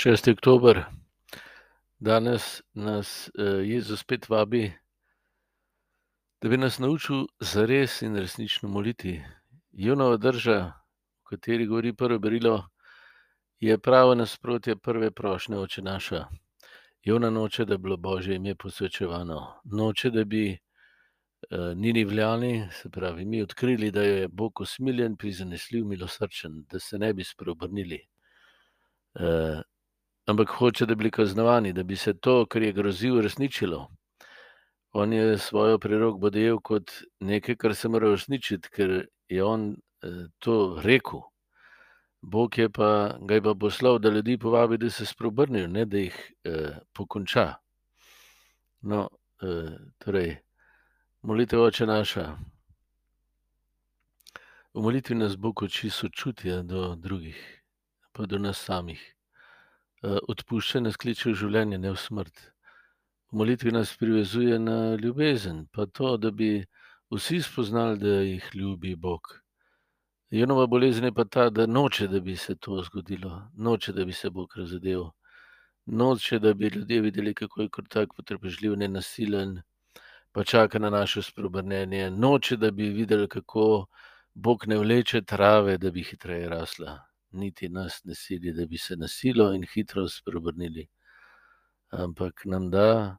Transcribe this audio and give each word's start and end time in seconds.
6. 0.00 0.32
oktober, 0.32 0.84
danes 1.98 2.62
nas 2.74 3.30
Jezus 3.64 4.00
spet 4.00 4.28
vabi, 4.28 4.72
da 6.42 6.48
bi 6.48 6.56
nas 6.56 6.78
naučil 6.78 7.26
zares 7.40 8.02
in 8.02 8.16
resnično 8.16 8.68
moliti. 8.68 9.20
Junova 9.72 10.16
drža, 10.16 10.72
o 11.20 11.28
kateri 11.28 11.66
govori 11.66 11.92
prvo 11.92 12.18
berilo, 12.18 12.68
je 13.60 13.78
pravo 13.78 14.14
nasprotje 14.14 14.76
prve 14.76 15.10
prošnje 15.10 15.58
Oče 15.58 15.82
naša. 15.82 16.24
Jona 17.02 17.30
noče, 17.30 17.64
da 17.64 17.76
bi 17.76 17.82
bilo 17.82 17.96
Božje 17.96 18.36
ime 18.36 18.54
posvečevano, 18.54 19.60
noče, 19.64 20.10
da 20.10 20.24
bi 20.24 20.58
Ninivljani, 21.76 22.68
se 22.72 22.90
pravi 22.90 23.24
mi, 23.24 23.42
odkrili, 23.42 23.90
da 23.90 24.02
je 24.02 24.28
Bog 24.28 24.60
usmiljen, 24.60 25.16
prizanesljiv, 25.16 25.84
milosrčen, 25.84 26.64
da 26.72 26.78
se 26.78 26.98
ne 26.98 27.12
bi 27.14 27.24
spreobrnili. 27.24 28.00
Ampak 30.30 30.48
hoče, 30.48 30.86
da 30.86 30.94
bi 30.94 30.98
bili 30.98 31.10
kaznovani, 31.10 31.72
da 31.72 31.82
bi 31.82 31.96
se 31.96 32.12
to, 32.14 32.46
kar 32.46 32.62
je 32.62 32.72
grozil, 32.72 33.16
uresničilo. 33.18 33.88
On 34.92 35.12
je 35.12 35.38
svojo 35.38 35.78
prerokbo 35.78 36.30
dojel 36.30 36.60
kot 36.62 36.90
nekaj, 37.20 37.56
kar 37.56 37.74
se 37.74 37.88
mora 37.88 38.08
uresničiti, 38.08 38.70
ker 38.70 39.06
je 39.28 39.44
on 39.44 39.74
to 40.38 40.78
rekel. 40.84 41.20
Bog 42.22 42.58
je 42.58 42.68
pa, 42.70 43.16
ga 43.20 43.34
je 43.34 43.42
pa 43.42 43.54
poslal, 43.54 43.98
da 43.98 44.10
ljudi 44.10 44.38
povabi, 44.38 44.78
da 44.78 44.90
se 44.90 45.06
spreobrnejo, 45.06 45.66
ne 45.66 45.84
da 45.84 45.98
jih 45.98 46.32
pokonča. 46.92 47.54
No, 48.80 49.08
torej, 49.98 50.36
molitev 51.22 51.62
Oče 51.62 51.86
naša. 51.86 52.26
V 54.74 54.82
molitvi 54.82 55.14
nas 55.14 55.36
Bog 55.36 55.62
uči 55.62 55.90
sočutja 55.90 56.62
do 56.62 56.94
drugih, 56.94 57.62
pa 58.12 58.26
do 58.26 58.38
nas 58.38 58.62
samih. 58.62 59.00
Odpušča 60.02 60.80
nas 60.80 60.96
kliče 60.96 61.28
v 61.30 61.36
življenje, 61.36 61.78
ne 61.78 61.90
v 61.92 61.98
smrt. 62.00 62.38
V 63.30 63.36
molitvi 63.36 63.72
nas 63.72 63.90
privezuje 64.00 64.56
na 64.58 64.96
ljubezen, 64.96 65.66
pa 65.72 65.84
to, 65.86 66.16
da 66.16 66.30
bi 66.30 66.64
vsi 67.12 67.42
spoznali, 67.44 67.98
da 68.00 68.14
jih 68.24 68.46
ljubi 68.54 68.94
Bog. 68.96 69.28
Junova 70.30 70.66
bolezen 70.66 71.04
je 71.04 71.12
pa 71.12 71.24
ta, 71.24 71.50
da 71.50 71.66
noče, 71.66 72.08
da 72.08 72.20
bi 72.20 72.36
se 72.36 72.56
to 72.56 72.80
zgodilo, 72.86 73.50
noče, 73.56 73.92
da 73.92 74.04
bi 74.04 74.12
se 74.12 74.30
Bog 74.30 74.56
razodel. 74.56 75.04
Noče, 75.86 76.38
da 76.38 76.54
bi 76.54 76.72
ljudje 76.74 77.00
videli, 77.00 77.34
kako 77.34 77.62
je 77.62 77.68
kot 77.68 77.88
tak 77.88 78.16
potrpežljiv, 78.16 78.78
nenasilen, 78.80 79.60
pa 80.32 80.44
čaka 80.44 80.78
na 80.78 80.90
naše 80.90 81.22
spreobrnjenje. 81.22 82.10
Noče, 82.10 82.56
da 82.56 82.70
bi 82.70 82.88
videli, 82.88 83.28
kako 83.28 83.86
Bog 84.34 84.66
ne 84.66 84.78
vleče 84.78 85.22
trave, 85.22 85.78
da 85.78 85.90
bi 85.90 86.02
hitreje 86.02 86.48
rasla. 86.48 87.09
Niti 87.32 87.68
nas 87.68 88.00
ne 88.04 88.14
sili, 88.14 88.52
da 88.52 88.66
bi 88.66 88.78
se 88.78 88.96
na 88.96 89.08
silo 89.08 89.52
in 89.54 89.62
hitro 89.74 90.08
spreobrnili. 90.08 90.88
Ampak 91.90 92.42
nam 92.44 92.70
da 92.70 93.16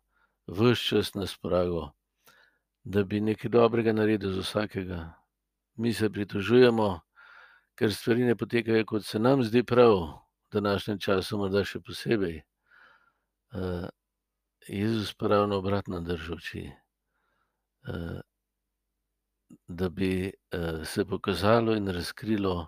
ves 0.48 0.80
čas 0.80 1.14
na 1.14 1.22
razpolago, 1.22 1.92
da 2.84 3.04
bi 3.04 3.22
nekaj 3.22 3.50
dobrega 3.50 3.94
naredil 3.94 4.34
za 4.34 4.42
vsakega. 4.42 5.14
Mi 5.76 5.94
se 5.94 6.09
pritožujemo, 6.09 7.00
ker 7.76 7.94
stvari 7.94 8.23
ne 8.28 8.36
potekajo, 8.36 8.86
kot 8.86 9.06
se 9.06 9.20
nam 9.20 9.44
zdi 9.44 9.64
prav, 9.64 9.95
v 10.52 10.59
današnjem 10.59 11.00
času 11.00 11.38
morda 11.38 11.64
še 11.64 11.80
posebej. 11.80 12.42
Jezus 14.67 15.14
pa 15.14 15.28
ravno 15.28 15.58
obratno 15.58 16.02
drži 16.02 16.34
uči. 16.34 16.66
Da 19.67 19.89
bi 19.89 20.34
se 20.86 21.06
pokazalo 21.06 21.76
in 21.76 21.88
razkrilo 21.88 22.67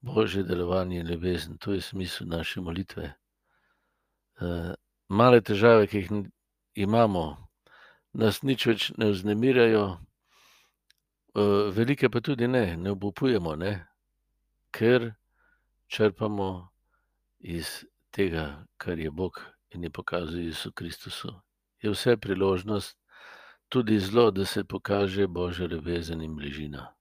Božje 0.00 0.42
delovanje 0.42 1.00
in 1.00 1.06
ljubezen, 1.06 1.58
to 1.58 1.72
je 1.72 1.80
smisel 1.80 2.26
naše 2.28 2.60
molitve. 2.60 3.12
Male 5.08 5.40
težave, 5.40 5.86
ki 5.86 5.98
jih 5.98 6.10
imamo, 6.74 7.36
nas 8.12 8.42
nič 8.42 8.66
več 8.66 8.86
ne 8.96 9.10
vznemirjajo, 9.10 9.84
velike 11.76 12.08
pa 12.08 12.20
tudi 12.20 12.48
ne, 12.48 12.76
ne 12.76 12.90
obupujemo, 12.90 13.56
ne. 13.56 13.74
Ker 14.72 15.12
črpamo 15.90 16.70
iz 17.40 17.84
tega, 18.10 18.64
kar 18.78 18.98
je 18.98 19.10
Bog 19.10 19.42
in 19.74 19.84
je 19.84 19.90
pokazal 19.90 20.38
v 20.38 20.46
Jezusu 20.48 20.72
Kristusu. 20.72 21.34
Je 21.82 21.90
vse 21.90 22.16
priložnost, 22.16 22.96
tudi 23.68 23.98
zlo, 23.98 24.30
da 24.30 24.44
se 24.44 24.64
pokaže 24.64 25.26
Božja 25.26 25.66
ljubezen 25.66 26.22
in 26.22 26.36
bližina. 26.36 26.94